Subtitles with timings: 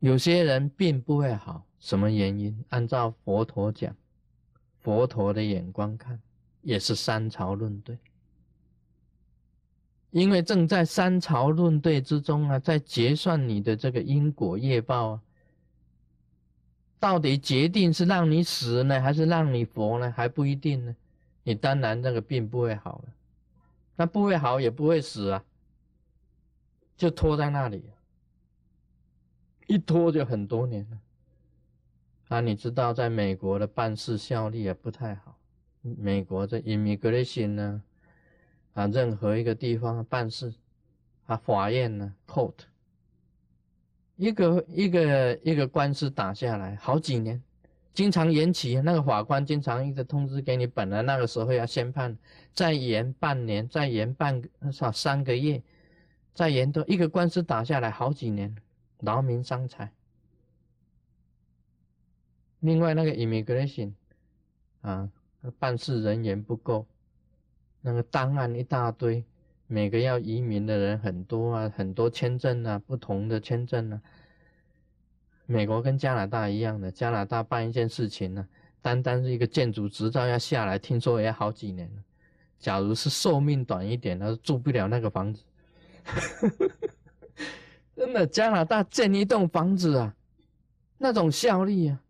[0.00, 2.64] 有些人病不会好，什么原因？
[2.70, 3.94] 按照佛陀讲，
[4.80, 6.20] 佛陀的眼光看，
[6.62, 7.98] 也是三朝论对。
[10.10, 15.22] 因为正在三朝论对之中啊，在结算你的这个因果业报啊，
[16.98, 20.10] 到底决定是让你死呢，还是让你活呢？
[20.10, 20.96] 还不一定呢。
[21.42, 23.12] 你当然这个病不会好了，
[23.96, 25.44] 那不会好也不会死啊，
[26.96, 27.84] 就拖在那里，
[29.70, 30.98] 一拖就很多年了。
[32.26, 35.38] 啊，你知道在美国的办事效率也不太好，
[35.82, 37.82] 美国的 immigration 呢？
[38.74, 40.52] 啊，任何一个地方办事，
[41.26, 42.54] 啊，法院呢，court，
[44.16, 47.40] 一个一个一个官司打下来好几年，
[47.94, 48.80] 经常延期。
[48.80, 52.18] 那个法官经常一直通知给你，本来那个时候要宣判，
[52.52, 55.62] 再延半年，再延半个少三个月，
[56.34, 58.52] 再延多一个官司打下来好几年，
[59.00, 59.92] 劳民伤财。
[62.60, 63.92] 另外那个 immigration，
[64.82, 65.08] 啊，
[65.58, 66.86] 办事人员不够。
[67.80, 69.24] 那个档案一大堆，
[69.66, 74.02] 每个要移民的人很多啊，很多签证啊，不同的签证啊。
[75.46, 78.46] 美国跟加拿大一样的，加拿大办一件事情呢，
[78.82, 82.02] 单单是一个建筑执照要下来，听说也要好几年了。
[82.58, 85.42] 假如是寿命短一点，那住不了那个房子。
[86.04, 86.90] 呵呵呵
[88.00, 90.14] 真的，加拿大建一栋房子啊，
[90.98, 92.00] 那种效率啊，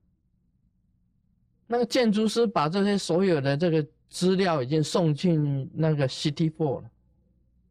[1.66, 3.86] 那个建筑师把这些所有的这个。
[4.12, 6.90] 资料已经送进那个 City Four 了，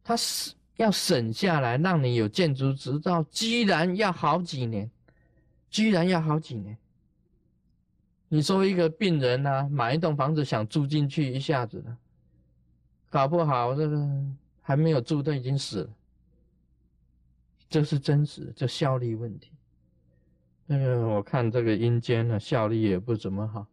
[0.02, 4.90] 他是要省下来，让你有建筑执照，居然要好几年，
[5.68, 6.74] 居然要好几年。
[8.30, 11.94] 你说一个病人呢，买一栋房子想住进去，一下子的，
[13.10, 14.08] 搞不好这个
[14.62, 15.90] 还没有住都已经死了，
[17.70, 19.52] 这是真实，这效率问题。
[20.66, 23.66] 那个我看这个阴间呢，效率也不怎么好。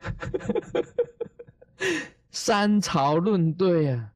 [2.30, 4.12] 三朝论对啊，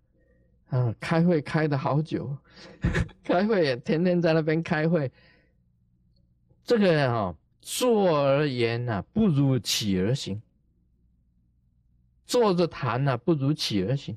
[0.70, 2.36] 啊，开会开的好久，
[3.24, 5.10] 开会也天天在那边开会。
[6.64, 10.40] 这个哈，坐而言呐，不如起而行；
[12.26, 14.16] 坐着谈呐，不如起而行。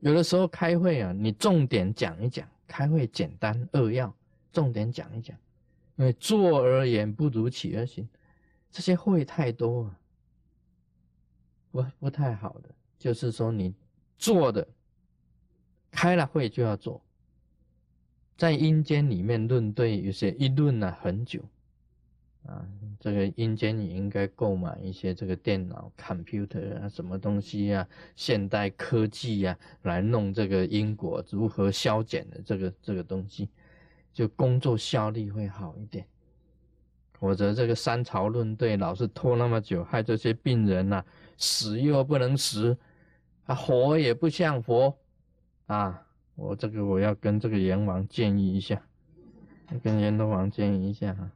[0.00, 4.14] 有的时候开会啊，你重点讲一讲，开会简单扼要，
[4.50, 5.36] 重点讲一讲。
[5.96, 8.08] 因为坐而言不如起而行，
[8.70, 9.98] 这些会太多啊。
[11.70, 13.74] 不不太好的，就是说你
[14.16, 14.66] 做的
[15.90, 17.02] 开了会就要做，
[18.38, 21.44] 在阴间里面论对，有些一论了很久
[22.46, 22.66] 啊。
[23.00, 33.48] 这个阴间你应该购买一些这个电脑 computer 啊，什么东西啊，现代科技啊，来弄这个因果如何消减的这个这个东西，
[34.12, 36.06] 就工作效率会好一点。
[37.14, 41.04] 否则这个三朝论对老是拖那么久，害这些病人呐。
[41.38, 42.76] 死又不能死，
[43.46, 44.96] 啊，活也不像活，
[45.66, 48.80] 啊，我这个我要跟这个阎王建议一下，
[49.82, 51.28] 跟阎罗王建议一下哈，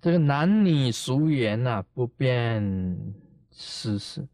[0.00, 3.14] 这个男女俗缘呐，不变
[3.50, 4.26] 世事，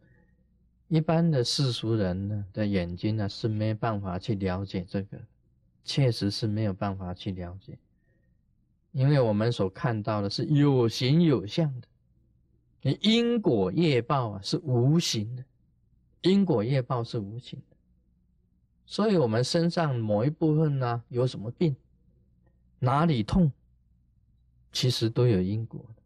[0.89, 5.19] 一般的世俗人呢的眼睛呢是没办法去了解这个，
[5.83, 7.79] 确实是没有办法去了解，
[8.93, 11.89] 因为我们所看到的是有形有相的。
[13.01, 15.43] 因果业报啊是无形的，
[16.21, 17.77] 因果业报是无形的，
[18.85, 21.75] 所以我们身上某一部分呢有什么病，
[22.81, 23.51] 哪里痛，
[24.75, 26.03] 其实都有因果的。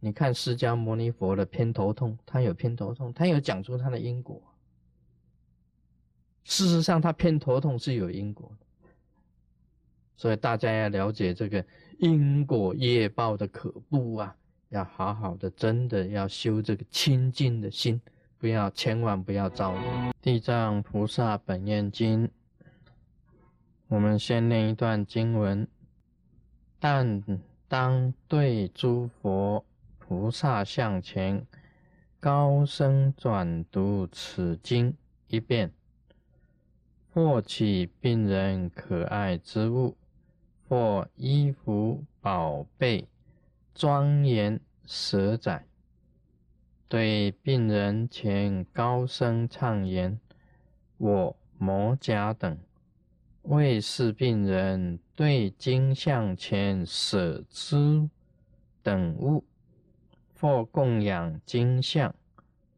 [0.00, 4.42] 你看释迦牟尼佛的偏头痛，他有偏头痛，他有讲出他的因果。
[6.42, 8.66] 事实上，他偏头痛是有因果的，
[10.16, 11.64] 所以大家要了解这个
[11.98, 14.34] 因果业报的可怖啊。
[14.70, 18.00] 要好好的，真的要修这个清净的心，
[18.38, 20.14] 不要千万不要造业。
[20.22, 22.30] 地藏菩萨本愿经，
[23.88, 25.66] 我们先念一段经文：
[26.78, 27.20] 但
[27.70, 29.64] 当对诸佛
[29.96, 31.46] 菩萨向前，
[32.18, 34.92] 高声转读此经
[35.28, 35.70] 一遍，
[37.14, 39.96] 或取病人可爱之物，
[40.68, 43.06] 或衣服宝贝。
[43.72, 45.64] 庄严舍载，
[46.88, 50.18] 对病人前高声唱言
[50.98, 52.58] ：“我摩甲等
[53.42, 58.08] 为是病人对金像前舍之
[58.82, 59.44] 等物，
[60.38, 62.14] 或供养金像，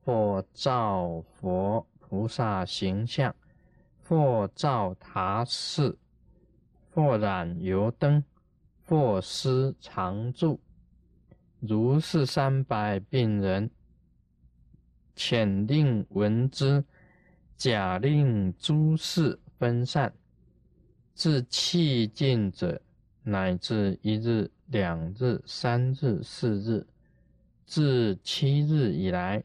[0.05, 3.35] 或造佛菩萨形象，
[4.05, 5.99] 或造塔寺，
[6.93, 8.25] 或染油灯，
[8.87, 10.61] 或施常住。
[11.61, 13.71] 如是三百病人，
[15.15, 16.85] 遣令闻之，
[17.57, 20.13] 假令诸事分散，
[21.15, 22.81] 至气尽者，
[23.23, 26.87] 乃至一日、两日、三日、四日，
[27.67, 29.45] 至七日以来，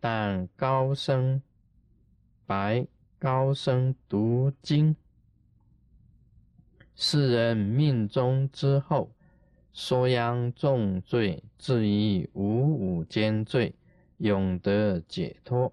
[0.00, 1.40] 但高声
[2.44, 2.86] 白、
[3.18, 4.94] 高声读经。
[6.94, 9.10] 世人命中之后，
[9.72, 13.74] 说殃重罪，至于五五间罪，
[14.18, 15.72] 永得解脱。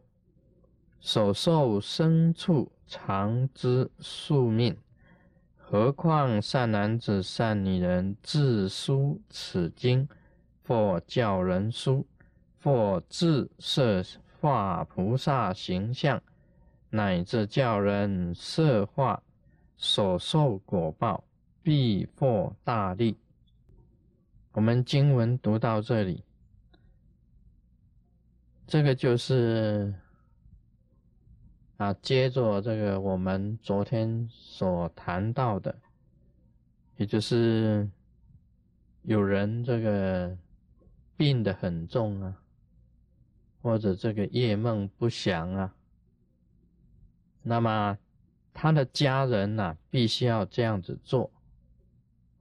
[0.99, 4.77] 所受牲畜常知宿命，
[5.73, 10.07] 何况善男子、善女人自书此经，
[10.67, 12.05] 或教人书，
[12.61, 14.03] 或自设
[14.39, 16.21] 画菩萨形象，
[16.91, 19.19] 乃至教人设画。
[19.75, 21.23] 所受果报
[21.63, 23.17] 必获大利。
[24.51, 26.23] 我们经文读到这里，
[28.67, 29.91] 这个就是
[31.77, 35.75] 啊，接着这个我们昨天所谈到的，
[36.97, 37.89] 也就是
[39.01, 40.37] 有人这个
[41.17, 42.41] 病得很重啊，
[43.61, 45.73] 或者这个夜梦不祥啊，
[47.41, 47.97] 那么。
[48.55, 51.31] 他的家人呢，必须要这样子做，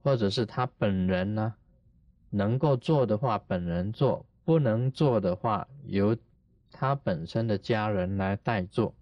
[0.03, 1.55] 或者是他本人呢，
[2.29, 6.15] 能够做的话，本人做；不能做的话，由
[6.71, 8.93] 他本身的家人来代做。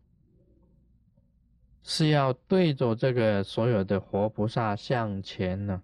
[1.84, 5.82] 是要对着这个所有的活菩萨向前呢，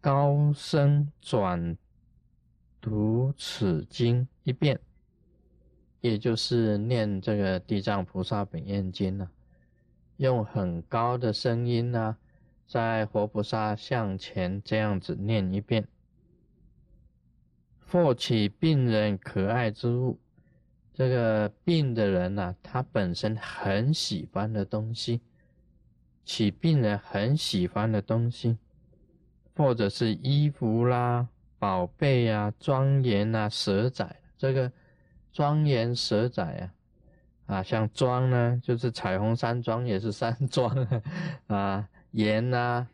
[0.00, 1.76] 高声转
[2.80, 4.80] 读此经一遍，
[6.00, 9.30] 也就是念这个地藏菩萨本愿经呢。
[10.16, 12.16] 用很高的声音呢，
[12.66, 15.86] 在活菩萨向前这样子念一遍。
[17.86, 20.18] 或取病人可爱之物，
[21.00, 25.22] 这个病的人呢，他本身很喜欢的东西，
[26.26, 28.58] 起病人很喜欢的东西，
[29.56, 31.26] 或者是衣服啦、
[31.58, 34.70] 宝贝啊、庄严啊、蛇仔，这个
[35.32, 36.68] 庄严蛇仔啊。
[37.46, 40.86] 啊，像庄呢，就是彩虹山庄，也是山庄
[41.46, 41.88] 啊。
[42.10, 42.86] 园呢，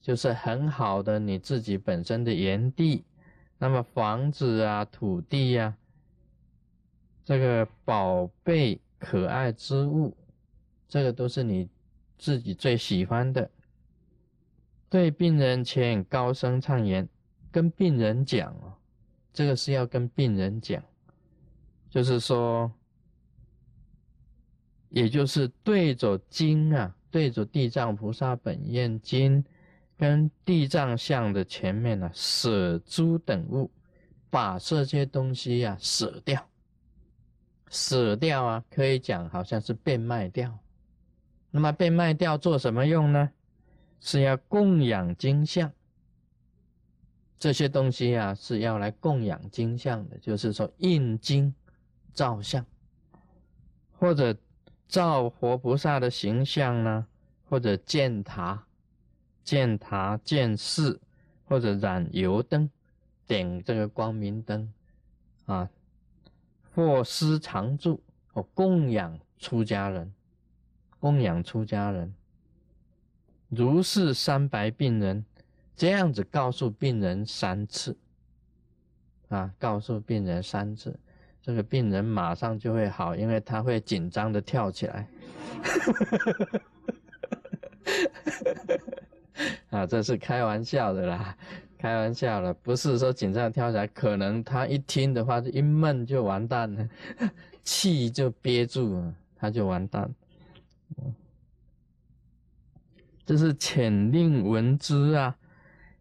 [0.00, 3.04] 就是很好的你自己本身的园地。
[3.58, 5.74] 那么房子啊，土地呀，
[7.28, 10.16] 这个宝贝可爱之物，
[10.88, 11.68] 这个都是你
[12.16, 13.50] 自己最喜欢的。
[14.88, 17.06] 对病人前高声唱言，
[17.52, 18.72] 跟病人讲哦，
[19.30, 20.82] 这个是要跟病人讲，
[21.90, 22.72] 就是说。
[24.88, 29.44] 也就是对着经啊，对着地藏菩萨本愿经
[29.98, 33.70] 跟地藏像的前面呢，舍诸等物，
[34.30, 36.42] 把这些东西呀舍掉，
[37.70, 40.58] 死掉啊，可以讲好像是变卖掉。
[41.50, 43.30] 那么变卖掉做什么用呢？
[44.00, 45.72] 是要供养金像，
[47.38, 51.54] 这些东西啊是要来供养金像的，就是说印经、
[52.12, 52.64] 照相，
[53.98, 54.36] 或者。
[54.90, 57.06] 造活菩萨的形象呢，
[57.44, 58.66] 或者建塔、
[59.44, 60.98] 建塔、建寺，
[61.44, 62.70] 或者燃油灯，
[63.26, 64.72] 点这个光明灯，
[65.44, 65.68] 啊，
[66.78, 67.98] 或施常住，
[68.32, 70.14] 或供养出家人，
[71.00, 72.14] 供养出家人，
[73.48, 75.24] 如是三白病人，
[75.74, 77.96] 这样子告诉病人三次，
[79.28, 80.96] 啊，告诉病人三次。
[81.42, 85.08] 这个病人马上就会好，因为他会紧张的跳起来。
[89.70, 91.36] 啊，这是开玩笑的啦，
[91.78, 96.88] 开玩笑了，不是说紧张跳起来，可能他一听的话就一闷就完蛋了，
[97.64, 100.12] 气就憋住了，他就完蛋。
[103.24, 105.36] 这是潜令闻之啊，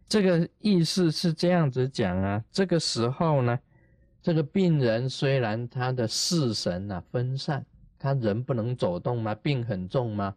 [0.09, 3.57] 这个意思是这样子讲啊，这个时候呢。
[4.19, 7.65] 这个病人虽然他的视神啊分散，
[7.97, 9.33] 他人不能走动吗？
[9.35, 10.35] 病很重吗？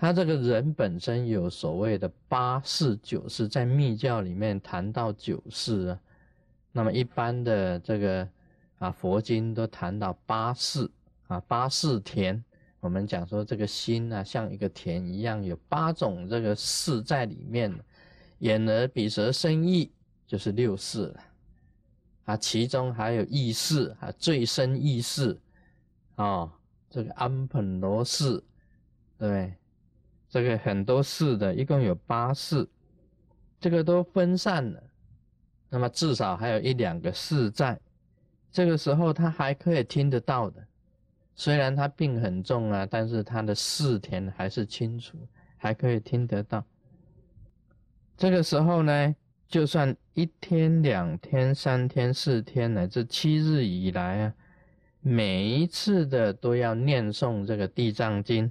[0.00, 6.00] 他这个人本身有所谓的八世九世，在密教里面谈到九世啊。
[6.72, 8.26] 那么一般的这个
[8.78, 10.90] 啊佛经都谈到八世
[11.26, 12.42] 啊，八世田。
[12.80, 17.70] 我们讲说这个心啊像一个田一样，有八种这个世在里面。
[18.38, 19.92] 眼耳鼻舌身意
[20.26, 21.20] 就是六世了。
[22.24, 25.38] 啊，其中还有意识啊，最深意识，
[26.14, 26.50] 啊，
[26.88, 28.42] 这个安本罗氏，
[29.18, 29.52] 对？
[30.30, 32.64] 这个很多世的，一共有八世，
[33.60, 34.80] 这个都分散了，
[35.68, 37.76] 那么至少还有一两个世在，
[38.52, 40.64] 这个时候他还可以听得到的，
[41.34, 45.18] 虽然他病很重啊，但是他的视田还是清楚，
[45.56, 46.64] 还可以听得到。
[48.16, 49.16] 这个时候呢，
[49.48, 54.34] 就算一天、两天、三天、四天乃至七日以来啊，
[55.00, 58.48] 每一次的都要念诵这个地藏经。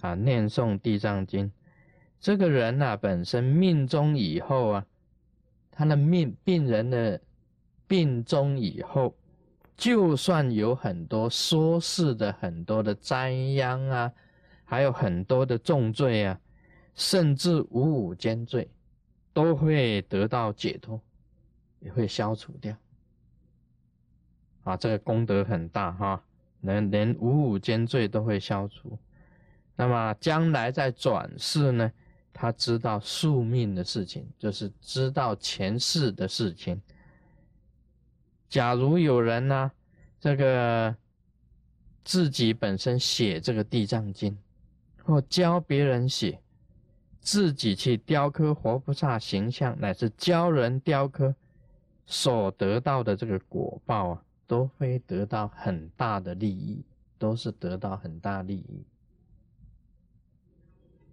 [0.00, 1.50] 啊，念诵地藏经，
[2.20, 4.86] 这个人呐，本身命中以后啊，
[5.70, 7.20] 他的命病人的
[7.86, 9.14] 病中以后，
[9.76, 14.12] 就算有很多说事的很多的灾殃啊，
[14.64, 16.40] 还有很多的重罪啊，
[16.94, 18.70] 甚至五五间罪，
[19.32, 21.00] 都会得到解脱，
[21.80, 22.76] 也会消除掉。
[24.64, 26.22] 啊，这个功德很大哈，
[26.60, 28.98] 连连五五间罪都会消除。
[29.80, 31.90] 那么将来在转世呢，
[32.34, 36.78] 他知道宿命的事情，就是知道前世的事情。
[38.50, 39.72] 假如有人呢，
[40.20, 40.94] 这个
[42.04, 44.36] 自己本身写这个地藏经，
[45.02, 46.38] 或教别人写，
[47.22, 51.34] 自己去雕刻活菩萨形象，乃至教人雕刻，
[52.04, 56.84] 所得到的这个果报啊，都会得到很大的利益，
[57.16, 58.84] 都是得到很大利益。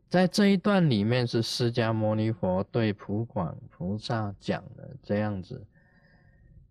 [0.09, 5.61] 在这一段里面，是释迦牟尼佛对普广菩萨讲的这样子。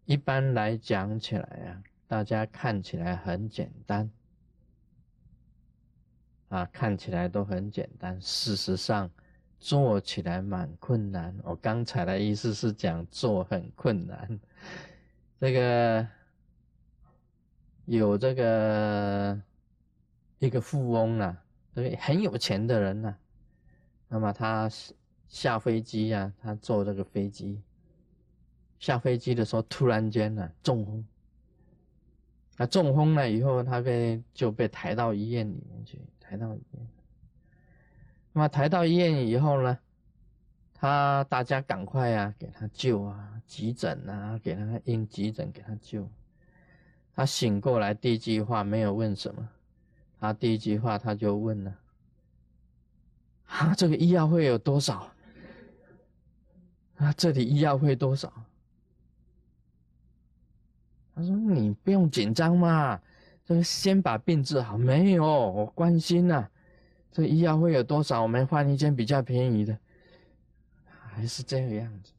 [0.06, 4.10] 一般来讲起来啊，大家看起来很简单，
[6.48, 8.18] 啊，看起来都很简单。
[8.22, 9.10] 事实上，
[9.58, 11.36] 做起来蛮困难。
[11.42, 14.40] 我刚才的意思是讲做很困难。
[15.38, 16.08] 这个
[17.84, 19.38] 有这个
[20.38, 21.36] 一个富翁啊，
[21.74, 23.14] 对，很有钱的人呐。
[24.08, 24.70] 那么他
[25.28, 27.60] 下飞机呀，他坐这个飞机，
[28.78, 31.04] 下飞机的时候突然间呢中风，
[32.56, 36.86] 他中风了以后，他被就被抬到医院里面去，抬到医院。
[38.32, 39.78] 那么抬到医院以后呢，
[40.72, 46.08] 他大家赶快啊给他救啊，急诊啊给他应急诊给他救。
[47.14, 49.48] 他醒过来第一句话没有问什么，
[50.20, 51.74] 他第一句话他就问了。
[53.46, 55.10] 啊，这个医药费有多少？
[56.96, 58.32] 啊，这里医药费多少？
[61.14, 63.00] 他说：“你不用紧张嘛，
[63.44, 64.76] 这个先把病治好。
[64.76, 66.46] 没有，我关心呐，
[67.10, 68.20] 这医药费有多少？
[68.20, 69.78] 我们换一间比较便宜的。”
[70.88, 72.12] 还是这个样子，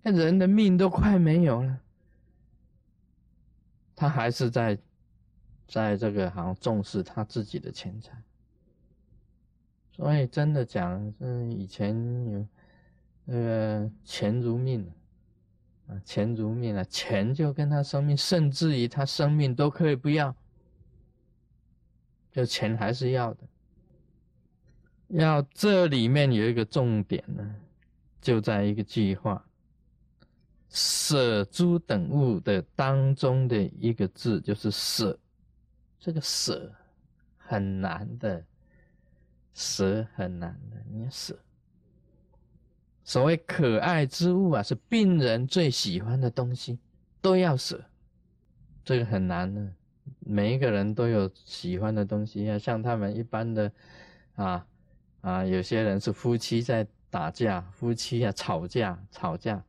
[0.00, 1.78] 那人的命都快没有了，
[3.94, 4.78] 他还是在，
[5.66, 8.12] 在这个好像重视他自己的钱财。
[9.98, 11.92] 所以真的讲，是以前
[12.30, 12.46] 有
[13.24, 14.88] 那个钱如命
[15.88, 20.32] 啊，钱如命啊，钱就跟他生命，甚至于他生命都可以不要，
[22.30, 23.40] 就钱还是要的。
[25.08, 27.56] 要这里面有一个重点呢，
[28.20, 29.44] 就在一个句话，
[30.68, 35.18] 舍诸等物的当中的一个字，就是舍，
[35.98, 36.72] 这个舍
[37.36, 38.44] 很难的。
[39.58, 41.36] 舍很难的，你要舍。
[43.02, 46.78] 所谓可爱之物啊，是病人最喜欢的东西，
[47.20, 47.84] 都要舍。
[48.84, 49.68] 这个很难的，
[50.20, 52.56] 每一个人都有喜欢的东西啊。
[52.56, 53.72] 像他们一般的，
[54.36, 54.64] 啊
[55.22, 59.60] 啊，有些人是夫妻在打架，夫妻啊吵架吵架，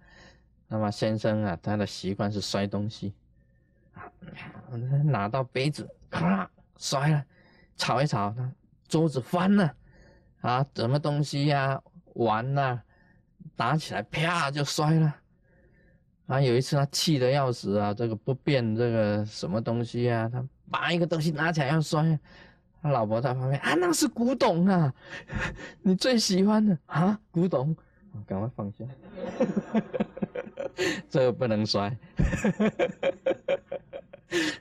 [0.67, 3.15] 那么先生啊，他的习惯是摔东西，
[3.95, 4.05] 啊，
[5.03, 7.25] 拿到杯子，咔摔了，
[7.75, 8.53] 吵一吵，他
[8.87, 9.75] 桌子翻了。
[10.41, 11.81] 啊，什么东西呀？
[12.15, 12.81] 玩呐，
[13.55, 15.15] 打起来啪就摔了。
[16.27, 22.19] 啊，有一次他气得要死啊，这个不变这个什么东西啊，他把一个东西拿起来要摔，
[22.81, 24.93] 他老婆在旁边啊，那是古董啊，
[25.81, 27.75] 你最喜欢的啊，古董，
[28.27, 28.85] 赶快放下，
[31.09, 31.87] 这个不能摔。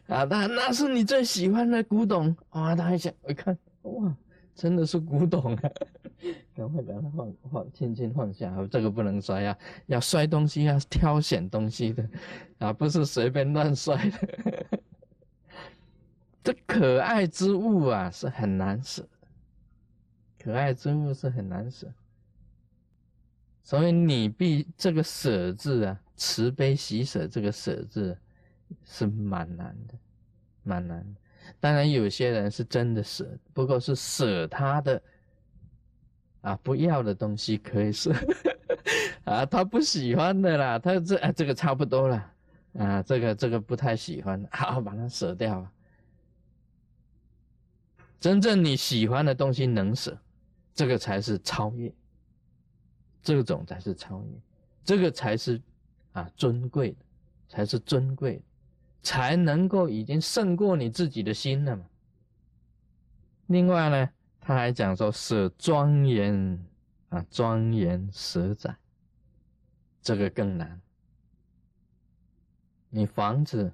[0.09, 4.17] 啊，那那是你最喜欢的古董啊，他还想，我看哇。
[4.59, 5.71] 真的是古董啊！
[6.53, 8.53] 赶快把它放放，轻轻放下。
[8.69, 12.11] 这个不能摔啊，要摔东西要挑选东西的，
[12.59, 14.81] 啊，不是随便乱摔的。
[16.43, 19.09] 这可爱之物啊，是很难舍的。
[20.41, 21.87] 可爱之物是很难舍，
[23.63, 28.19] 所以你必这个舍字啊，慈悲喜舍这个舍字
[28.85, 29.95] 是蛮难的，
[30.65, 31.07] 蛮难。
[31.61, 35.03] 当然有些人是真的舍，不过是舍他的
[36.41, 38.13] 啊不要的东西可以舍
[39.25, 42.33] 啊，他不喜欢的啦，他这啊这个差不多了
[42.75, 45.67] 啊，这个这个不太喜欢，好把它舍掉。
[48.21, 50.19] 真正你喜欢的东西能舍，
[50.75, 51.93] 这个才是超越，
[53.23, 54.41] 这种才是超越，
[54.85, 55.61] 这个才是
[56.13, 56.97] 啊尊贵的，
[57.49, 58.43] 才是尊贵的。
[59.03, 61.85] 才能够已经胜过你自己的心了嘛。
[63.47, 66.67] 另外呢，他还讲说舍庄严
[67.09, 68.77] 啊，庄严舍窄，
[70.03, 70.81] 这个更难。
[72.91, 73.73] 你房子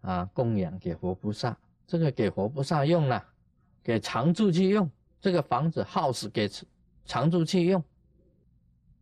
[0.00, 3.24] 啊，供养给活菩萨，这个给活菩萨用了，
[3.82, 4.90] 给常住去用。
[5.20, 6.50] 这个房子 house 给
[7.04, 7.84] 常住去用，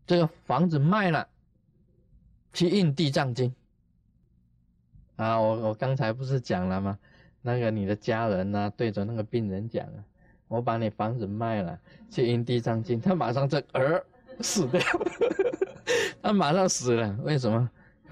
[0.07, 1.29] 这个房子卖了，
[2.53, 3.55] 去印地藏经。
[5.19, 6.99] 啊，我我刚才不是讲了吗？
[7.43, 9.99] 那个你的家人呢，对着那个病人讲啊，
[10.47, 14.05] 我把你房子卖了，去印地藏经，他马上这儿
[14.41, 14.81] 死掉，
[16.23, 17.17] 他马上死了。
[17.23, 17.69] 为什么？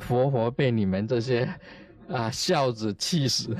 [0.08, 1.48] 活活被你们这些
[2.08, 3.56] 啊孝子气死！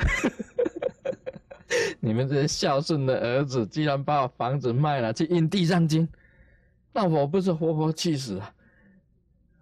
[1.99, 6.07] 你们这些孝顺的儿子，居然把我房子卖了去印地藏经，
[6.93, 8.55] 那我不是活活气死啊？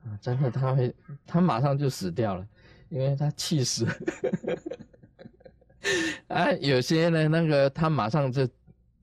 [0.04, 0.94] 啊，真的，他会，
[1.26, 2.46] 他马上就死掉了。
[2.94, 3.84] 因为他气死，
[6.28, 8.48] 啊，有些呢，那个他马上就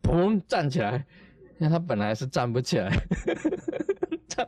[0.02, 1.06] 砰站起来，
[1.60, 2.90] 因为他本来是站不起来，
[4.30, 4.48] 站，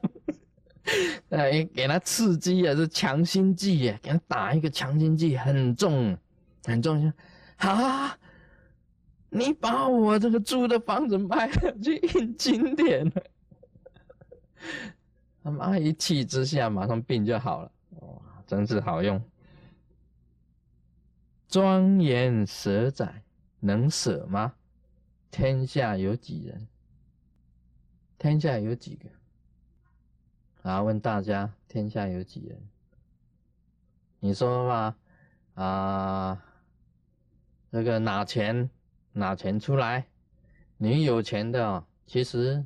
[1.31, 6.17] 哎，给他刺激啊，是强心剂啊，给他打一个强心剂，很重，
[6.63, 7.11] 很重，
[7.57, 8.17] 啊，
[9.29, 13.05] 你把我这个租的房子卖了去印经典。
[13.07, 13.23] 了，
[15.43, 19.21] 他妈一气之下，马上病就好了，哇，真是好用。
[21.53, 23.21] 庄严舍窄，
[23.59, 24.55] 能舍吗？
[25.29, 26.67] 天下有几人？
[28.17, 29.07] 天下有几个？
[30.67, 32.59] 啊，问大家，天下有几人？
[34.19, 34.97] 你说吧，
[35.53, 36.43] 啊，
[37.71, 38.67] 这个拿钱
[39.11, 40.07] 拿钱出来，
[40.77, 42.65] 你有钱的，其实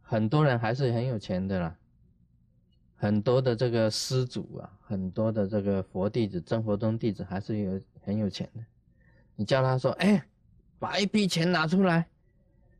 [0.00, 1.76] 很多人还是很有钱的啦。
[2.98, 7.80] 很多的这个施主啊，很多的这个佛弟子、真佛宗弟子还是有。
[8.00, 8.64] 很有钱的，
[9.36, 10.24] 你叫他说：“哎，
[10.78, 12.08] 把一笔钱拿出来，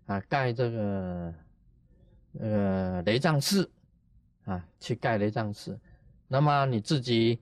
[0.07, 1.35] 啊，盖这个
[2.41, 3.71] 呃雷藏寺，
[4.47, 5.79] 啊，去盖雷藏寺。
[6.29, 7.39] 那么你自己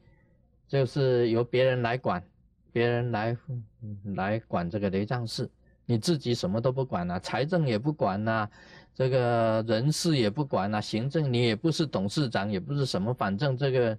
[0.66, 2.20] 就是由别人来管，
[2.72, 3.36] 别人来
[4.16, 5.48] 来管这个雷藏寺，
[5.84, 8.50] 你自己什么都不管了，财政也不管呐，
[8.96, 13.98] 这个人事也不管了，行政你也不是董事长，也不是什么，反正这个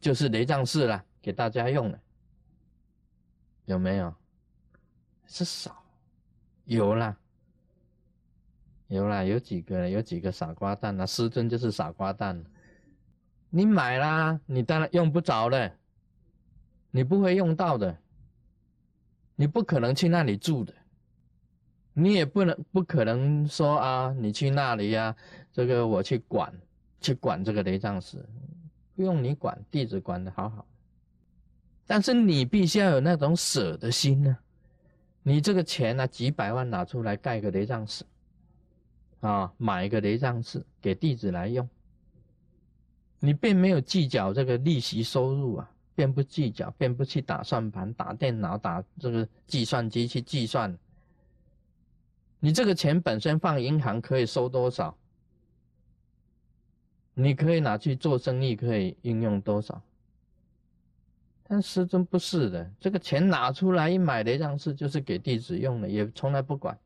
[0.00, 2.00] 就是雷藏寺了，给大家用了。”
[3.66, 4.14] 有没有？
[5.26, 5.84] 是少，
[6.64, 7.14] 有啦，
[8.88, 11.04] 有啦，有几个，有几个傻瓜蛋啊！
[11.04, 12.42] 师尊就是傻瓜蛋，
[13.50, 15.70] 你买啦，你当然用不着了，
[16.90, 17.94] 你不会用到的，
[19.36, 20.72] 你不可能去那里住的，
[21.92, 25.14] 你也不能不可能说啊，你去那里呀，
[25.52, 26.52] 这个我去管，
[27.00, 28.26] 去管这个雷藏寺，
[28.94, 30.64] 不用你管，弟子管的好好。
[31.86, 34.38] 但是你必须要有那种舍的心呢，
[35.24, 38.06] 你这个钱呢，几百万拿出来盖个雷藏寺，
[39.18, 41.68] 啊，买一个雷藏寺给弟子来用，
[43.18, 50.78] 你并没有计较这个利息收入啊，便不计较，便不去打算盘、打电脑、打这个计算机去计算，
[52.40, 54.96] 你这个钱本身放银行可以收多少，
[57.14, 59.80] 你可以拿去做生意，可以应用多少。
[61.44, 66.78] 但师尊不是的，这个钱拿出来一买雷藏寺就是给弟子用的，也从来不管，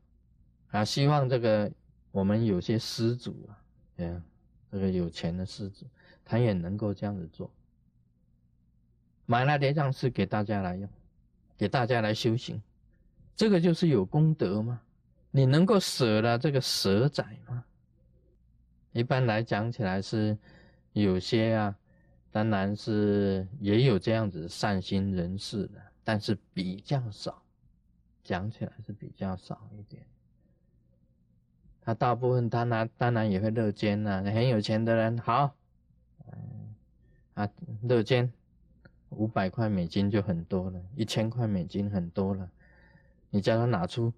[0.71, 1.71] 啊，希望这个
[2.11, 3.61] 我们有些施主啊，
[3.97, 4.23] 嗯，
[4.71, 5.85] 这个有钱的施主，
[6.25, 7.49] 他也能够这样子做，
[9.27, 10.89] 买来雷藏寺给大家来用，
[11.55, 12.59] 给大家来修行，
[13.35, 14.81] 这个就是有功德吗？
[15.35, 17.65] 你能够舍了这个舍仔吗？
[18.93, 20.37] 一般来讲起来是
[20.93, 21.75] 有些啊。
[22.31, 27.41] 当然是也有这样子善心人士的，但是比较少，
[28.23, 30.05] 讲起来是比较少一点。
[31.81, 35.55] 他大部分当然当然也会乐捐呐，很有钱的人好，
[37.35, 37.49] 啊
[37.83, 38.31] 乐捐
[39.09, 42.49] 五百块美金就很多了，一千块美金很多了，
[43.29, 44.13] 你叫他拿出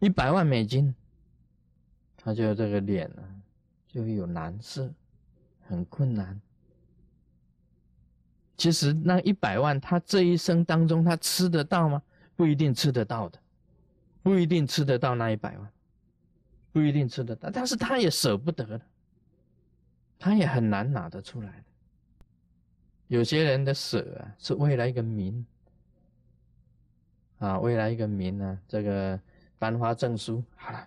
[0.00, 0.94] 一百万美金，
[2.16, 3.22] 他就这个脸啊
[3.88, 4.92] 就有难色，
[5.66, 6.40] 很困难。
[8.56, 12.02] 其实那一百万，他这一生当中他吃得到吗？
[12.34, 13.38] 不一定吃得到的，
[14.22, 15.72] 不一定吃得到那一百万，
[16.70, 18.80] 不一定吃得到，但是他也舍不得的，
[20.18, 21.64] 他也很难拿得出来的。
[23.08, 25.44] 有些人的舍啊，是为了一个名
[27.38, 29.20] 啊，为了一个名呢，这个
[29.58, 30.42] 颁发证书。
[30.56, 30.86] 好了，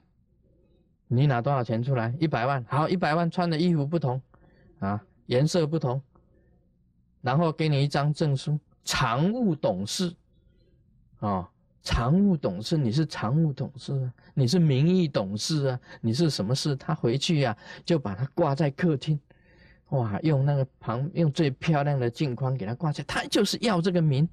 [1.08, 2.14] 你拿多少钱出来？
[2.20, 4.22] 一百万，好，一百万穿的衣服不同。
[4.80, 6.02] 啊，颜色不同，
[7.22, 10.12] 然后给你一张证书，常务董事。
[11.20, 11.48] 啊，
[11.84, 16.76] 常务董事，你是常务董事啊，你是名义董事啊，你是什么事？
[16.76, 17.56] 他回去呀，
[17.86, 19.20] 就把它挂在客厅，
[19.90, 24.28] 哇，用那个旁用最漂亮的镜框给他挂起来，他就是要这个名。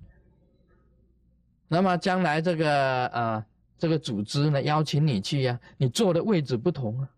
[1.69, 3.47] 那么将来这个啊，
[3.79, 7.09] 这个组织呢邀请你去呀，你坐的位置不同啊，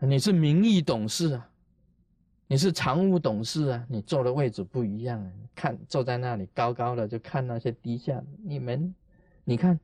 [0.00, 1.48] 你是名义董事啊。
[2.50, 5.30] 你是常务董事啊，你坐的位置不一样啊。
[5.54, 8.22] 看坐在那里高高的，就看那些低下。
[8.42, 8.94] 你们，
[9.44, 9.78] 你看，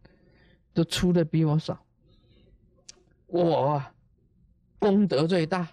[0.73, 1.79] 都出的比我少。
[3.27, 3.93] 我啊
[4.79, 5.69] 功德最大，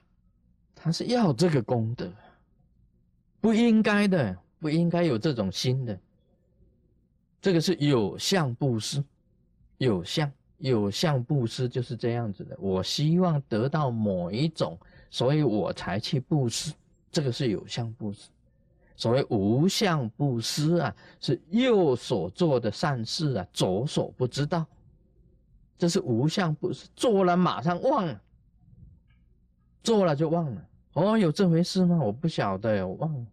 [0.76, 2.12] 他是要这个功德，
[3.40, 5.98] 不应该的，不应该有这种心的。
[7.40, 9.02] 这个是有相布施，
[9.82, 12.56] 有相有相布施就是这样子的。
[12.60, 14.78] 我希望得到某一种，
[15.10, 16.72] 所以我才去布施。
[17.12, 18.30] 这个是有相布施，
[18.96, 24.65] 所谓无相布施啊，是右所做的善事啊，左手不知道，
[25.80, 28.22] 这是无相布施，做了马上忘了，
[29.84, 30.67] 做了就忘了。
[30.94, 31.98] 哦，有这回事吗？
[31.98, 33.26] 我不晓得，我忘了。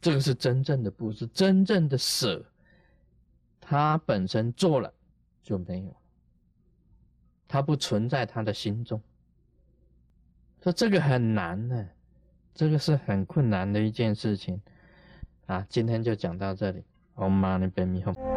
[0.00, 2.44] 这个是真正的布施，真正的舍，
[3.70, 4.92] 他本身做了
[5.44, 5.94] 就没有，
[7.46, 9.00] 他不存在他的心中。
[10.60, 11.88] 说这个很难呢。
[12.52, 14.60] 这个是很困难的一件事情，
[15.46, 16.82] 啊，今天就讲到这里
[17.14, 18.29] ，Om Mani Padme Hum。